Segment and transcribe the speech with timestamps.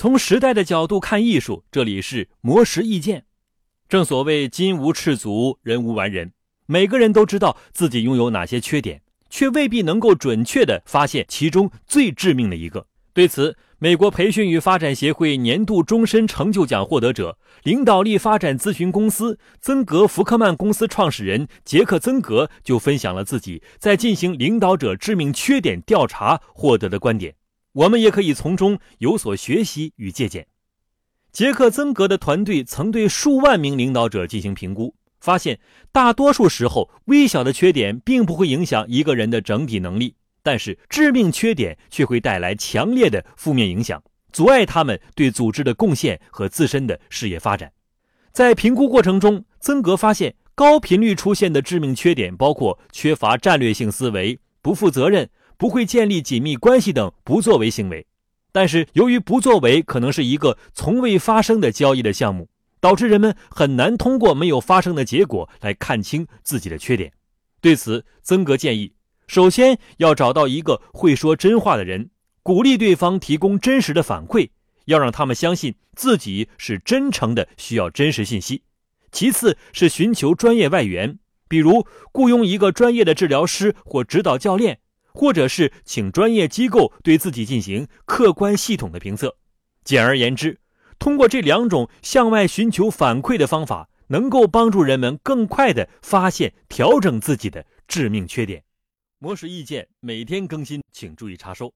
[0.00, 3.26] 从时代的角度看艺术，这里是魔石意见。
[3.86, 6.32] 正所谓金无赤足，人无完人。
[6.64, 12.86] 每个人都知道自己拥有哪些缺点，却未必能够准确地发现其中最致命的一个。
[13.12, 27.34] 对此，美国培训与发展协会年度终身成就奖获得者、领导力发展咨询公司曾格福克曼公司创始人杰克·曾格就分享了自己在进行领导者致命缺点调查获得的观点。
[27.72, 30.46] 我们也可以从中有所学习与借鉴。
[31.32, 35.60] 杰克·曾格的团队曾对数万名领导者进行评估，发现
[35.92, 40.16] 大多数时候，微小的缺点并不会影响一个人的整体能力。
[40.42, 47.70] 但是，致命缺点却会带来强烈的负面影响，阻碍他们对组织的贡献和自身的事业发展。
[48.32, 55.28] 在评估过程中，曾格发现高频率出现的致命缺点包括缺乏战略性思维、不负责任、
[55.60, 58.06] 不会建立紧密关系等不作为行为。
[58.50, 62.48] 但是，由于不作为可能是一个从未发生的交易的项目，
[62.80, 67.12] 导致人们很难通过没有发生的结果来看清自己的缺点。
[67.60, 68.94] 对此，曾格建议。
[69.26, 72.08] 首先要找到一个会说真话的人，
[72.42, 74.48] 鼓励对方提供真实的反馈，
[74.86, 78.62] 要让他们相信自己是真诚的，需要真实信息。
[79.12, 81.18] 其次是寻求专业外援，
[81.48, 84.78] 比如雇佣一个专业的治疗师或指导教练，
[85.12, 89.36] 或者是请专业机构对自己进行客观系统的评测。
[89.84, 90.60] 简而言之，
[90.98, 98.62] 通过这两种向外寻求反馈的方法，能够帮助人们更快地发现、调整自己的致命缺点。
[99.18, 101.72] 模式意见每天更新，请注意查收。